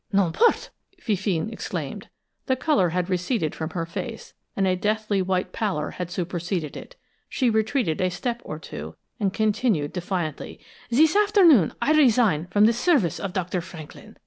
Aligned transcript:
"N'importe!" 0.11 0.71
Fifine 0.99 1.51
exclaimed. 1.53 2.07
The 2.47 2.55
color 2.55 2.89
had 2.89 3.07
receded 3.07 3.53
from 3.53 3.69
her 3.69 3.85
face, 3.85 4.33
and 4.55 4.65
a 4.65 4.75
deathly 4.75 5.21
white 5.21 5.51
pallor 5.51 5.91
had 5.91 6.09
superseded 6.09 6.75
it. 6.75 6.95
She 7.29 7.51
retreated 7.51 8.01
a 8.01 8.09
step 8.09 8.41
or 8.43 8.57
two, 8.57 8.95
and 9.19 9.31
continued 9.31 9.93
defiantly: 9.93 10.59
"This 10.89 11.15
afternoon 11.15 11.73
I 11.83 11.91
resign 11.91 12.47
from 12.47 12.65
the 12.65 12.73
service 12.73 13.19
of 13.19 13.31
Dr. 13.33 13.61
Franklin! 13.61 14.17